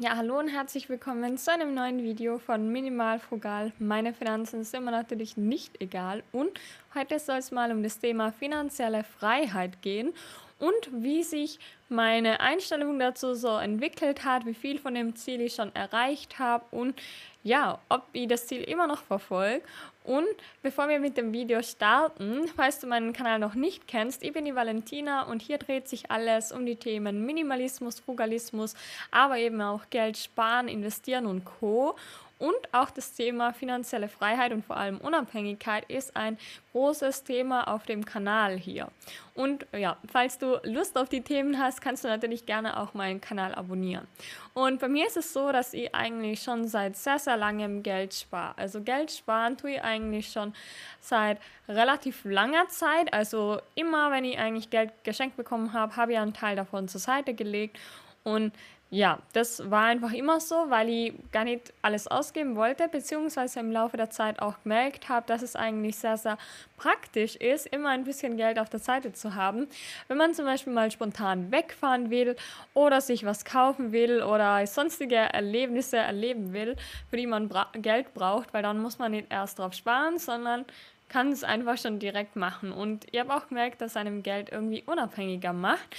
[0.00, 3.72] Ja, hallo und herzlich willkommen zu einem neuen Video von Minimal Frugal.
[3.80, 6.52] Meine Finanzen sind immer natürlich nicht egal und
[6.94, 10.14] heute soll es mal um das Thema finanzielle Freiheit gehen
[10.60, 11.58] und wie sich
[11.88, 16.64] meine Einstellung dazu so entwickelt hat, wie viel von dem Ziel ich schon erreicht habe
[16.70, 16.94] und
[17.42, 19.64] ja, ob ich das Ziel immer noch verfolge.
[20.08, 20.26] Und
[20.62, 24.46] bevor wir mit dem Video starten, falls du meinen Kanal noch nicht kennst, ich bin
[24.46, 28.74] die Valentina und hier dreht sich alles um die Themen Minimalismus, Frugalismus,
[29.10, 31.94] aber eben auch Geld sparen, investieren und Co.
[32.38, 36.38] Und auch das Thema finanzielle Freiheit und vor allem Unabhängigkeit ist ein
[36.72, 38.88] großes Thema auf dem Kanal hier.
[39.34, 43.20] Und ja, falls du Lust auf die Themen hast, kannst du natürlich gerne auch meinen
[43.20, 44.06] Kanal abonnieren.
[44.54, 48.14] Und bei mir ist es so, dass ich eigentlich schon seit sehr, sehr langem Geld
[48.14, 48.56] spare.
[48.56, 50.54] Also Geld sparen tue ich eigentlich schon
[51.00, 53.12] seit relativ langer Zeit.
[53.12, 57.00] Also immer, wenn ich eigentlich Geld geschenkt bekommen habe, habe ich einen Teil davon zur
[57.00, 57.78] Seite gelegt.
[58.24, 58.52] Und
[58.90, 63.70] ja, das war einfach immer so, weil ich gar nicht alles ausgeben wollte, beziehungsweise im
[63.70, 66.38] Laufe der Zeit auch gemerkt habe, dass es eigentlich sehr, sehr
[66.78, 69.66] praktisch ist, immer ein bisschen Geld auf der Seite zu haben.
[70.06, 72.34] Wenn man zum Beispiel mal spontan wegfahren will
[72.72, 76.74] oder sich was kaufen will oder sonstige Erlebnisse erleben will,
[77.10, 80.64] für die man bra Geld braucht, weil dann muss man nicht erst drauf sparen, sondern
[81.10, 82.72] kann es einfach schon direkt machen.
[82.72, 85.94] Und ich habe auch gemerkt, dass einem Geld irgendwie unabhängiger macht.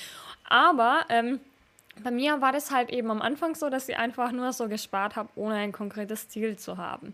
[0.49, 1.39] Aber ähm,
[2.03, 5.15] bei mir war das halt eben am Anfang so, dass ich einfach nur so gespart
[5.15, 7.13] habe, ohne ein konkretes Ziel zu haben.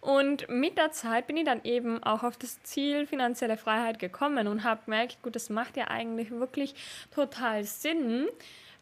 [0.00, 4.48] Und mit der Zeit bin ich dann eben auch auf das Ziel finanzielle Freiheit gekommen
[4.48, 6.74] und habe gemerkt, gut, das macht ja eigentlich wirklich
[7.14, 8.26] total Sinn,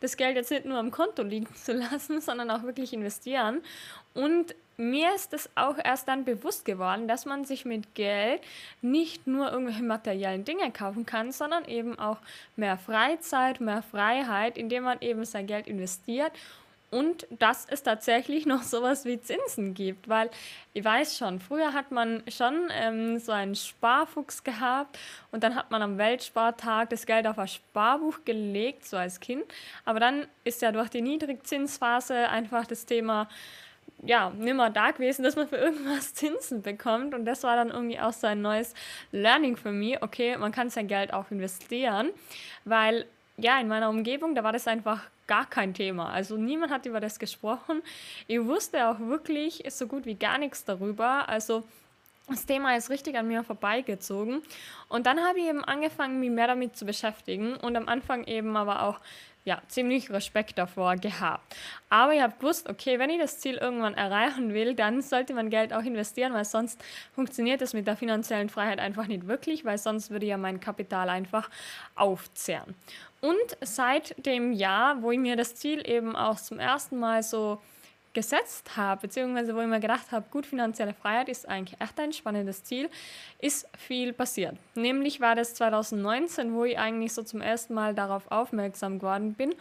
[0.01, 3.61] das Geld jetzt nicht nur am Konto liegen zu lassen, sondern auch wirklich investieren.
[4.15, 8.41] Und mir ist es auch erst dann bewusst geworden, dass man sich mit Geld
[8.81, 12.17] nicht nur irgendwelche materiellen Dinge kaufen kann, sondern eben auch
[12.57, 16.33] mehr Freizeit, mehr Freiheit, indem man eben sein Geld investiert.
[16.91, 20.31] Und dass es tatsächlich noch sowas wie Zinsen gibt, weil
[20.73, 24.99] ich weiß schon, früher hat man schon ähm, so einen Sparfuchs gehabt
[25.31, 29.45] und dann hat man am Weltspartag das Geld auf ein Sparbuch gelegt, so als Kind,
[29.85, 33.29] aber dann ist ja durch die Niedrigzinsphase einfach das Thema
[34.03, 37.15] ja, nimmer da gewesen, dass man für irgendwas Zinsen bekommt.
[37.15, 38.75] Und das war dann irgendwie auch so ein neues
[39.13, 40.03] Learning für mich.
[40.03, 42.11] Okay, man kann sein Geld auch investieren,
[42.65, 43.07] weil
[43.37, 46.11] ja, in meiner Umgebung, da war das einfach gar kein Thema.
[46.11, 47.83] Also niemand hat über das gesprochen.
[48.27, 51.29] Ich wusste auch wirklich so gut wie gar nichts darüber.
[51.29, 51.65] Also
[52.31, 54.43] das Thema ist richtig an mir vorbeigezogen.
[54.89, 58.57] Und dann habe ich eben angefangen, mich mehr damit zu beschäftigen und am Anfang eben
[58.57, 59.01] aber auch
[59.45, 61.57] ja, ziemlich Respekt davor gehabt.
[61.89, 65.49] Aber ich habe gewusst, okay, wenn ich das Ziel irgendwann erreichen will, dann sollte man
[65.49, 66.83] Geld auch investieren, weil sonst
[67.15, 71.09] funktioniert das mit der finanziellen Freiheit einfach nicht wirklich, weil sonst würde ja mein Kapital
[71.09, 71.49] einfach
[71.95, 72.75] aufzehren.
[73.23, 77.61] Und seit dem Jahr, wo ich mir das Ziel eben auch zum ersten Mal so
[78.13, 82.13] gesetzt habe, beziehungsweise wo ich mir gedacht habe, gut, finanzielle Freiheit ist eigentlich echt ein
[82.13, 82.89] spannendes Ziel,
[83.39, 84.57] ist viel passiert.
[84.75, 89.55] Nämlich war das 2019, wo ich eigentlich so zum ersten Mal darauf aufmerksam geworden bin.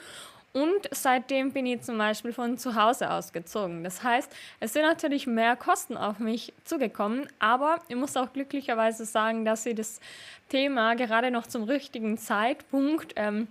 [0.52, 3.84] Und seitdem bin ich zum Beispiel von zu Hause ausgezogen.
[3.84, 9.06] Das heißt, es sind natürlich mehr Kosten auf mich zugekommen, aber ich muss auch glücklicherweise
[9.06, 10.00] sagen, dass sie das
[10.50, 13.48] Thema gerade noch zum richtigen Zeitpunkt, ähm,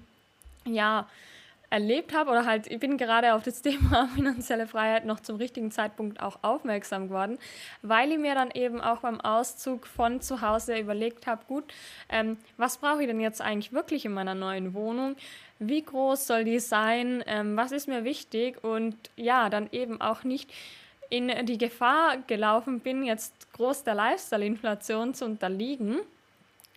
[0.64, 1.06] ja,
[1.70, 5.70] erlebt habe oder halt, ich bin gerade auf das Thema finanzielle Freiheit noch zum richtigen
[5.70, 7.38] Zeitpunkt auch aufmerksam geworden,
[7.82, 11.64] weil ich mir dann eben auch beim Auszug von zu Hause überlegt habe, gut,
[12.08, 15.16] ähm, was brauche ich denn jetzt eigentlich wirklich in meiner neuen Wohnung?
[15.58, 17.22] Wie groß soll die sein?
[17.26, 18.62] Ähm, was ist mir wichtig?
[18.62, 20.50] Und ja, dann eben auch nicht
[21.10, 26.00] in die Gefahr gelaufen bin, jetzt groß der Lifestyle-Inflation zu unterliegen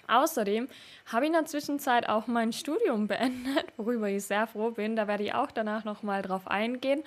[0.08, 0.68] Außerdem
[1.12, 4.96] habe ich in der Zwischenzeit auch mein Studium beendet, worüber ich sehr froh bin.
[4.96, 7.04] Da werde ich auch danach nochmal drauf eingehen.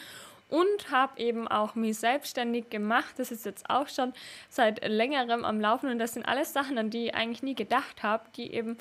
[0.51, 3.15] Und habe eben auch mich selbstständig gemacht.
[3.17, 4.13] Das ist jetzt auch schon
[4.51, 5.91] seit längerem am Laufen.
[5.91, 8.77] Und das sind alles Sachen, an die ich eigentlich nie gedacht habe, die eben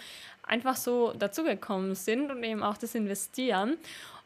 [0.45, 3.77] einfach so dazugekommen sind und eben auch das Investieren.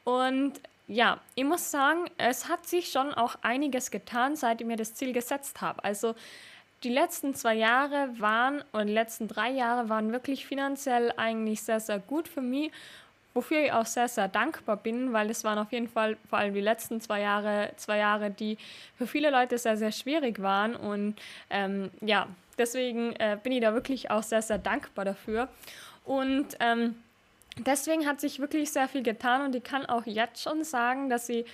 [0.04, 4.78] Und ja, ich muss sagen, es hat sich schon auch einiges getan, seit ich mir
[4.78, 5.84] das Ziel gesetzt habe.
[5.84, 6.16] Also
[6.84, 11.80] die letzten zwei Jahre waren, oder die letzten drei Jahre waren wirklich finanziell eigentlich sehr,
[11.80, 12.72] sehr gut für mich,
[13.34, 16.54] wofür ich auch sehr, sehr dankbar bin, weil es waren auf jeden Fall vor allem
[16.54, 18.58] die letzten zwei Jahre, zwei Jahre, die
[18.98, 20.76] für viele Leute sehr, sehr schwierig waren.
[20.76, 21.16] Und
[21.50, 22.28] ähm, ja,
[22.58, 25.50] deswegen äh, bin ich da wirklich auch sehr, sehr dankbar dafür.
[26.04, 26.96] Und ähm,
[27.60, 31.30] deswegen hat sich wirklich sehr viel getan und ich kann auch jetzt schon sagen, dass
[31.30, 31.46] ich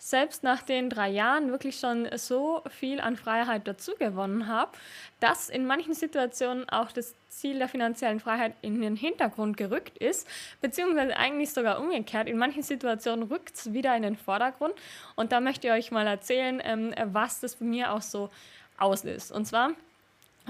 [0.00, 4.72] selbst nach den drei Jahren wirklich schon so viel an Freiheit dazu gewonnen habe,
[5.20, 10.26] dass in manchen Situationen auch das Ziel der finanziellen Freiheit in den Hintergrund gerückt ist,
[10.62, 12.28] beziehungsweise eigentlich sogar umgekehrt.
[12.28, 14.74] In manchen Situationen rückt es wieder in den Vordergrund.
[15.16, 18.30] Und da möchte ich euch mal erzählen, ähm, was das bei mir auch so
[18.78, 19.30] auslöst.
[19.30, 19.72] Und zwar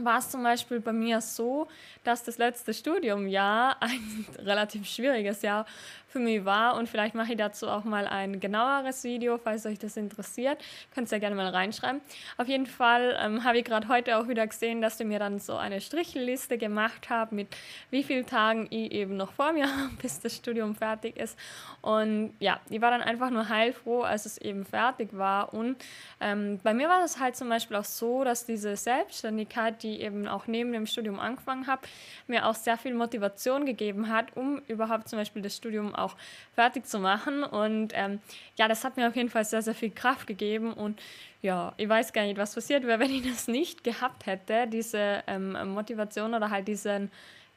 [0.04, 1.68] war es zum Beispiel bei mir so,
[2.04, 5.66] dass das letzte Studiumjahr ein relativ schwieriges Jahr
[6.10, 9.78] für mich war und vielleicht mache ich dazu auch mal ein genaueres Video, falls euch
[9.78, 10.60] das interessiert.
[10.92, 12.00] Könnt ihr ja gerne mal reinschreiben.
[12.36, 15.38] Auf jeden Fall ähm, habe ich gerade heute auch wieder gesehen, dass du mir dann
[15.38, 17.48] so eine Strichliste gemacht habt mit
[17.90, 21.38] wie vielen Tagen ich eben noch vor mir habe, bis das Studium fertig ist.
[21.80, 25.54] Und ja, ich war dann einfach nur heilfroh, als es eben fertig war.
[25.54, 25.76] Und
[26.20, 30.28] ähm, bei mir war das halt zum Beispiel auch so, dass diese Selbstständigkeit, die eben
[30.28, 31.82] auch neben dem Studium angefangen habe,
[32.26, 36.16] mir auch sehr viel Motivation gegeben hat, um überhaupt zum Beispiel das Studium auch
[36.54, 37.42] fertig zu machen.
[37.42, 38.20] Und ähm,
[38.56, 40.72] ja, das hat mir auf jeden Fall sehr, sehr viel Kraft gegeben.
[40.72, 41.00] Und
[41.42, 45.22] ja, ich weiß gar nicht, was passiert wäre, wenn ich das nicht gehabt hätte, diese
[45.26, 47.10] ähm, Motivation oder halt diesen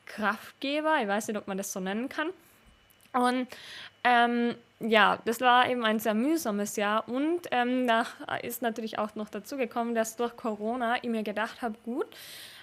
[0.05, 0.97] Kraftgeber.
[1.01, 2.29] Ich weiß nicht, ob man das so nennen kann.
[3.13, 3.47] Und
[4.03, 8.05] ähm, ja, das war eben ein sehr mühsames Jahr und ähm, da
[8.41, 12.07] ist natürlich auch noch dazu gekommen, dass durch Corona ich mir gedacht habe, gut,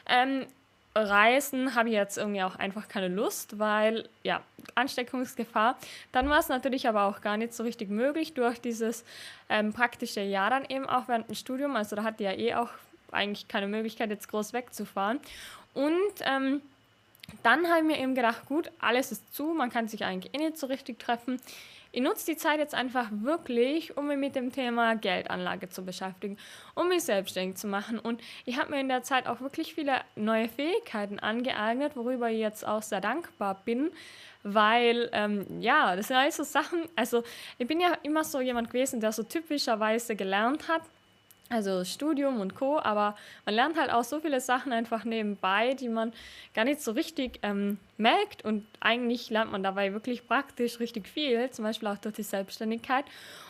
[0.07, 0.47] ähm,
[0.95, 4.43] Reisen habe ich jetzt irgendwie auch einfach keine Lust, weil ja,
[4.75, 5.79] Ansteckungsgefahr.
[6.11, 9.05] Dann war es natürlich aber auch gar nicht so richtig möglich durch dieses
[9.49, 11.77] ähm, praktische Jahr dann eben auch während dem Studium.
[11.77, 12.71] Also da hatte ja eh auch
[13.13, 15.21] eigentlich keine Möglichkeit, jetzt groß wegzufahren.
[15.75, 16.61] Und ähm,
[17.43, 20.38] dann habe ich mir eben gedacht, gut, alles ist zu, man kann sich eigentlich eh
[20.38, 21.41] nicht so richtig treffen.
[21.93, 26.37] Ich nutze die Zeit jetzt einfach wirklich, um mich mit dem Thema Geldanlage zu beschäftigen,
[26.77, 27.99] um mich selbstständig zu machen.
[27.99, 32.38] Und ich habe mir in der Zeit auch wirklich viele neue Fähigkeiten angeeignet, worüber ich
[32.38, 33.91] jetzt auch sehr dankbar bin,
[34.44, 36.88] weil ähm, ja, das sind alles so Sachen.
[36.94, 37.25] Also
[37.59, 40.82] ich bin ja immer so jemand gewesen, der so typischerweise gelernt hat,
[41.50, 42.79] also Studium und Co.
[42.79, 46.12] Aber man lernt halt auch so viele Sachen einfach nebenbei, die man
[46.55, 48.44] gar nicht so richtig ähm, merkt.
[48.44, 53.05] Und eigentlich lernt man dabei wirklich praktisch richtig viel, zum Beispiel auch durch die Selbstständigkeit.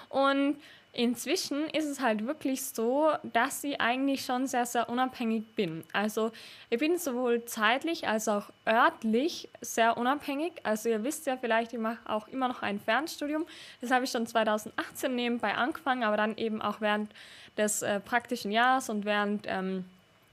[0.08, 0.56] Und
[0.92, 5.84] Inzwischen ist es halt wirklich so, dass ich eigentlich schon sehr, sehr unabhängig bin.
[5.92, 6.32] Also
[6.68, 10.52] ich bin sowohl zeitlich als auch örtlich sehr unabhängig.
[10.64, 13.46] Also ihr wisst ja vielleicht, ich mache auch immer noch ein Fernstudium.
[13.80, 17.12] Das habe ich schon 2018 nebenbei angefangen, aber dann eben auch während
[17.56, 19.46] des äh, praktischen Jahres und während...
[19.46, 19.84] Ähm,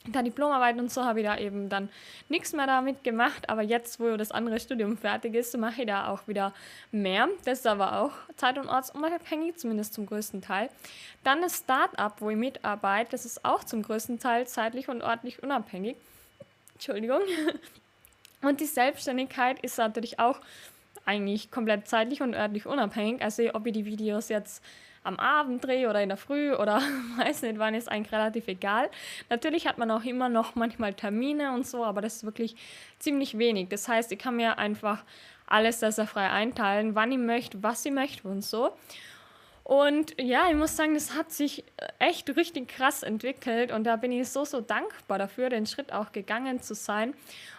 [0.07, 1.89] der Diplomarbeit und so habe ich da eben dann
[2.29, 3.49] nichts mehr damit gemacht.
[3.49, 6.53] Aber jetzt, wo das andere Studium fertig ist, mache ich da auch wieder
[6.91, 7.27] mehr.
[7.45, 10.69] Das ist aber auch zeit- und ortsunabhängig, zumindest zum größten Teil.
[11.23, 15.43] Dann das Start-up, wo ich mitarbeite, das ist auch zum größten Teil zeitlich und örtlich
[15.43, 15.97] unabhängig.
[16.73, 17.21] Entschuldigung.
[18.43, 20.39] Und die Selbstständigkeit ist natürlich auch
[21.05, 23.21] eigentlich komplett zeitlich und örtlich unabhängig.
[23.21, 24.63] Also ob ich die Videos jetzt
[25.07, 26.81] am Abend drehe oder in der Früh oder
[27.17, 28.89] weiß nicht wann, ist eigentlich relativ egal.
[29.29, 32.55] Natürlich hat man auch immer noch manchmal Termine und so, aber das ist wirklich
[32.99, 33.69] ziemlich wenig.
[33.69, 35.03] Das heißt, ich kann mir einfach
[35.47, 38.71] alles sehr, sehr frei einteilen, wann ich möchte, was ich möchte und so.
[39.67, 41.65] Und ja, ich muss sagen, das hat sich
[41.99, 46.13] echt richtig krass entwickelt und da bin ich so, so dankbar dafür, den Schritt auch
[46.13, 47.13] gegangen zu sein.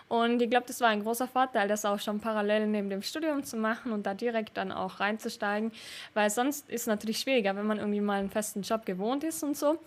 [0.09, 3.45] Und ich glaube, das war ein großer Vorteil, das auch schon parallel neben dem Studium
[3.45, 5.71] zu machen und da direkt dann auch reinzusteigen,
[6.15, 9.43] weil sonst ist es natürlich schwieriger, wenn man irgendwie mal einen festen Job gewohnt ist
[9.43, 9.79] und so.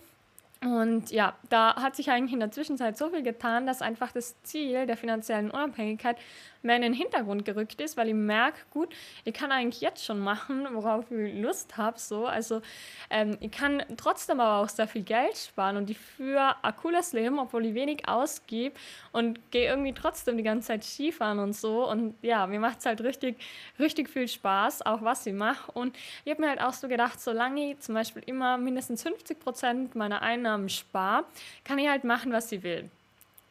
[0.62, 4.40] Und ja, da hat sich eigentlich in der Zwischenzeit so viel getan, dass einfach das
[4.44, 6.18] Ziel der finanziellen Unabhängigkeit
[6.62, 8.94] mehr in den Hintergrund gerückt ist, weil ich merke, gut,
[9.24, 11.98] ich kann eigentlich jetzt schon machen, worauf ich Lust habe.
[11.98, 12.26] So.
[12.26, 12.62] Also
[13.10, 17.12] ähm, ich kann trotzdem aber auch sehr viel Geld sparen und ich führe ein cooles
[17.12, 18.74] Leben, obwohl ich wenig ausgebe
[19.12, 21.88] und gehe irgendwie trotzdem die ganze Zeit Skifahren und so.
[21.88, 23.36] Und ja, mir macht es halt richtig,
[23.78, 25.70] richtig viel Spaß, auch was ich mache.
[25.72, 29.40] Und ich habe mir halt auch so gedacht, solange ich zum Beispiel immer mindestens 50
[29.40, 31.24] Prozent meiner Einnahmen spare,
[31.64, 32.90] kann ich halt machen, was ich will.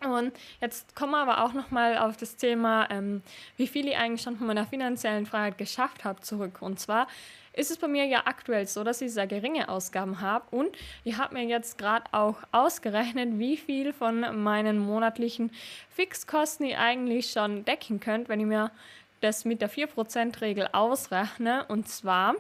[0.03, 3.21] Und jetzt kommen wir aber auch nochmal auf das Thema, ähm,
[3.57, 6.61] wie viel ich eigentlich schon von meiner finanziellen Freiheit geschafft habe, zurück.
[6.61, 7.07] Und zwar
[7.53, 10.69] ist es bei mir ja aktuell so, dass ich sehr geringe Ausgaben habe und
[11.03, 15.51] ich habe mir jetzt gerade auch ausgerechnet, wie viel von meinen monatlichen
[15.93, 18.71] Fixkosten ich eigentlich schon decken könnt, wenn ich mir
[19.19, 21.65] das mit der 4%-Regel ausrechne.
[21.67, 22.35] Und zwar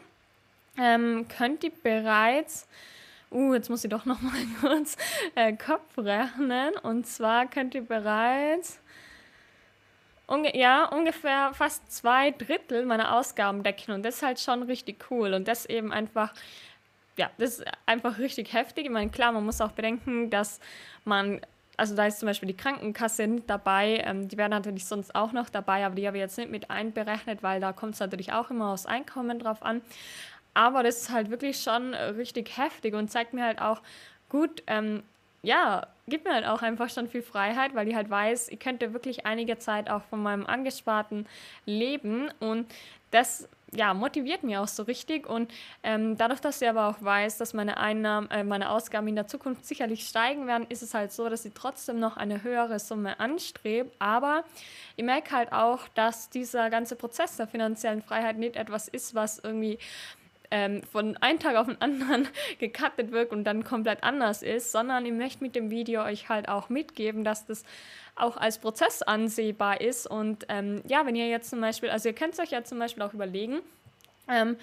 [0.79, 2.67] ähm, könnt ihr bereits
[3.31, 4.97] uh, jetzt muss ich doch noch mal kurz
[5.35, 6.75] äh, Kopf rechnen.
[6.83, 8.81] Und zwar könnt ihr bereits
[10.27, 13.91] unge ja, ungefähr fast zwei Drittel meiner Ausgaben decken.
[13.91, 15.33] Und das ist halt schon richtig cool.
[15.33, 16.33] Und das eben einfach,
[17.17, 18.85] ja, das ist einfach richtig heftig.
[18.85, 20.59] Ich meine, klar, man muss auch bedenken, dass
[21.03, 21.41] man
[21.77, 25.31] also da ist zum Beispiel die Krankenkasse nicht dabei, ähm, die wäre natürlich sonst auch
[25.31, 28.33] noch dabei, aber die habe ich jetzt nicht mit einberechnet, weil da kommt es natürlich
[28.33, 29.81] auch immer aufs Einkommen drauf an.
[30.53, 33.81] Aber das ist halt wirklich schon richtig heftig und zeigt mir halt auch,
[34.29, 35.03] gut, ähm,
[35.43, 38.93] ja, gibt mir halt auch einfach schon viel Freiheit, weil ich halt weiß, ich könnte
[38.93, 41.25] wirklich einige Zeit auch von meinem angesparten
[41.65, 42.29] leben.
[42.39, 42.71] Und
[43.11, 45.27] das ja, motiviert mich auch so richtig.
[45.27, 45.51] Und
[45.83, 49.27] ähm, dadurch, dass ich aber auch weiß, dass meine Einnahmen, äh, meine Ausgaben in der
[49.27, 53.19] Zukunft sicherlich steigen werden, ist es halt so, dass ich trotzdem noch eine höhere Summe
[53.19, 54.43] anstrebe, aber
[54.97, 59.39] ich merke halt auch, dass dieser ganze Prozess der finanziellen Freiheit nicht etwas ist, was
[59.39, 59.79] irgendwie
[60.51, 62.27] ähm, von einem Tag auf den anderen
[62.59, 66.49] gecuttet wird und dann komplett anders ist, sondern ich möchte mit dem Video euch halt
[66.49, 67.63] auch mitgeben, dass das
[68.15, 70.05] auch als Prozess ansehbar ist.
[70.05, 72.79] Und ähm, ja, wenn ihr jetzt zum Beispiel, also ihr könnt es euch ja zum
[72.79, 73.61] Beispiel auch überlegen,
[74.27, 74.57] ähm,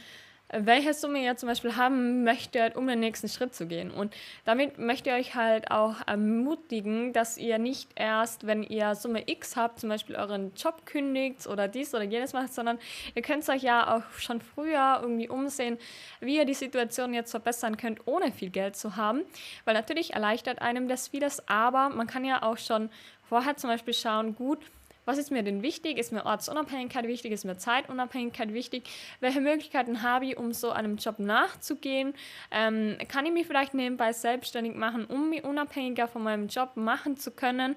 [0.50, 3.90] welche Summe ihr zum Beispiel haben möchtet, um den nächsten Schritt zu gehen.
[3.90, 4.14] Und
[4.44, 9.56] damit möchte ich euch halt auch ermutigen, dass ihr nicht erst, wenn ihr Summe X
[9.56, 12.78] habt, zum Beispiel euren Job kündigt oder dies oder jenes macht, sondern
[13.14, 15.78] ihr könnt euch ja auch schon früher irgendwie umsehen,
[16.20, 19.22] wie ihr die Situation jetzt verbessern könnt, ohne viel Geld zu haben.
[19.64, 22.90] Weil natürlich erleichtert einem das vieles, aber man kann ja auch schon
[23.28, 24.60] vorher zum Beispiel schauen, gut,
[25.08, 25.96] was ist mir denn wichtig?
[25.96, 27.32] Ist mir Ortsunabhängigkeit wichtig?
[27.32, 28.84] Ist mir Zeitunabhängigkeit wichtig?
[29.20, 32.12] Welche Möglichkeiten habe ich, um so einem Job nachzugehen?
[32.50, 37.16] Ähm, kann ich mich vielleicht nebenbei selbstständig machen, um mich unabhängiger von meinem Job machen
[37.16, 37.74] zu können?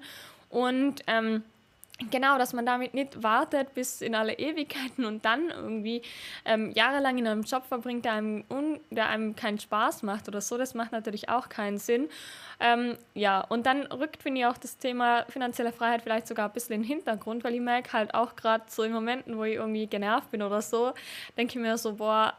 [0.50, 1.42] Und ähm,
[2.10, 6.02] Genau, dass man damit nicht wartet bis in alle Ewigkeiten und dann irgendwie
[6.44, 10.40] ähm, jahrelang in einem Job verbringt, der einem, un, der einem keinen Spaß macht oder
[10.40, 10.58] so.
[10.58, 12.08] Das macht natürlich auch keinen Sinn.
[12.60, 16.52] Ähm, ja, und dann rückt, finde ich, auch das Thema finanzielle Freiheit vielleicht sogar ein
[16.52, 19.56] bisschen in den Hintergrund, weil ich merke halt auch gerade so in Momenten, wo ich
[19.56, 20.92] irgendwie genervt bin oder so,
[21.36, 22.34] denke ich mir so, boah,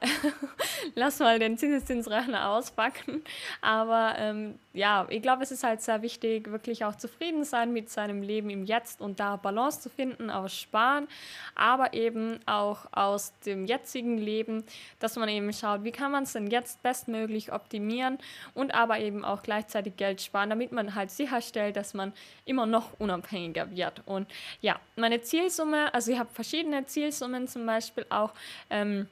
[0.96, 3.22] lass mal den Zinseszinsrechner auspacken.
[3.62, 7.90] Aber ähm, ja, ich glaube, es ist halt sehr wichtig, wirklich auch zufrieden sein mit
[7.90, 11.08] seinem Leben im Jetzt und da Balance zu finden aus Sparen,
[11.56, 14.64] aber eben auch aus dem jetzigen Leben,
[15.00, 18.20] dass man eben schaut, wie kann man es denn jetzt bestmöglich optimieren
[18.54, 22.14] und aber eben auch gleichzeitig Geld Geld sparen, damit man halt sicherstellt, dass man
[22.46, 24.02] immer noch unabhängiger wird.
[24.06, 24.28] Und
[24.62, 28.32] ja, meine Zielsumme, also ich habe verschiedene Zielsummen zum Beispiel auch,
[28.70, 29.08] ähm,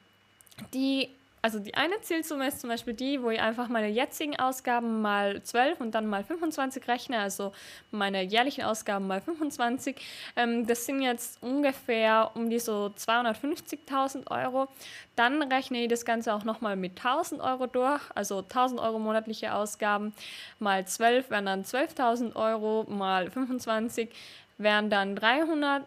[0.73, 1.09] die
[1.41, 5.41] also die eine Zielsumme ist zum Beispiel die, wo ich einfach meine jetzigen Ausgaben mal
[5.41, 7.51] 12 und dann mal 25 rechne, also
[7.89, 9.95] meine jährlichen Ausgaben mal 25.
[10.35, 14.67] Ähm, das sind jetzt ungefähr um die so 250.000 Euro.
[15.15, 19.53] Dann rechne ich das Ganze auch nochmal mit 1000 Euro durch, also 1000 Euro monatliche
[19.53, 20.13] Ausgaben
[20.59, 24.09] mal 12 wären dann 12.000 Euro, mal 25
[24.57, 25.85] wären dann 300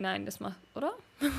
[0.00, 0.92] Nein, das macht, oder?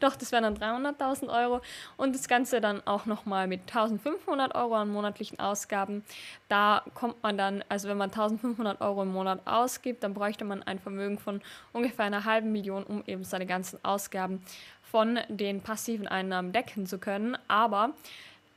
[0.00, 1.60] Doch, das wären dann 300.000 Euro
[1.98, 6.02] und das Ganze dann auch nochmal mit 1.500 Euro an monatlichen Ausgaben.
[6.48, 10.62] Da kommt man dann, also wenn man 1.500 Euro im Monat ausgibt, dann bräuchte man
[10.62, 11.42] ein Vermögen von
[11.74, 14.42] ungefähr einer halben Million, um eben seine ganzen Ausgaben
[14.90, 17.36] von den passiven Einnahmen decken zu können.
[17.46, 17.90] Aber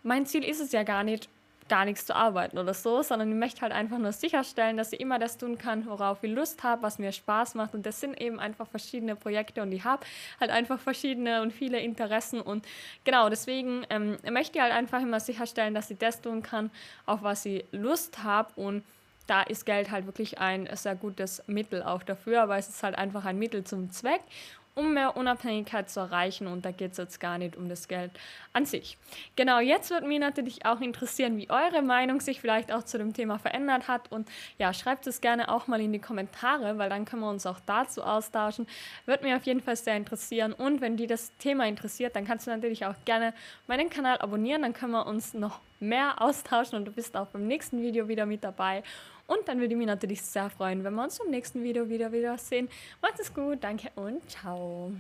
[0.02, 1.28] mein Ziel ist es ja gar nicht,
[1.72, 5.00] gar nichts zu arbeiten oder so, sondern ich möchte halt einfach nur sicherstellen, dass ich
[5.00, 7.74] immer das tun kann, worauf ich Lust habe, was mir Spaß macht.
[7.74, 10.06] Und das sind eben einfach verschiedene Projekte und ich habe
[10.42, 12.42] halt einfach verschiedene und viele Interessen.
[12.42, 12.66] Und
[13.06, 16.72] genau deswegen ähm, möchte ich halt einfach immer sicherstellen, dass ich das tun kann,
[17.06, 18.52] auf was ich Lust habe.
[18.58, 18.84] Und
[19.28, 22.98] da ist Geld halt wirklich ein sehr gutes Mittel auch dafür, weil es ist halt
[22.98, 24.20] einfach ein Mittel zum Zweck
[24.76, 26.48] um mehr Unabhängigkeit zu erreichen.
[26.48, 28.12] Und da geht es jetzt gar nicht um das Geld
[28.54, 28.98] an sich.
[29.36, 33.14] Genau, jetzt würde mich natürlich auch interessieren, wie eure Meinung sich vielleicht auch zu dem
[33.14, 34.12] Thema verändert hat.
[34.12, 37.46] Und ja, schreibt es gerne auch mal in die Kommentare, weil dann können wir uns
[37.46, 38.68] auch dazu austauschen.
[39.06, 40.54] Würde mich auf jeden Fall sehr interessieren.
[40.54, 43.34] Und wenn die das Thema interessiert, dann kannst du natürlich auch gerne
[43.68, 44.62] meinen Kanal abonnieren.
[44.62, 48.26] Dann können wir uns noch mehr austauschen und du bist auch beim nächsten Video wieder
[48.26, 48.84] mit dabei.
[49.28, 52.12] Und dann würde ich mich natürlich sehr freuen, wenn wir uns im nächsten Video wieder
[52.12, 52.70] wiedersehen.
[53.02, 54.92] Macht es gut, danke und ciao.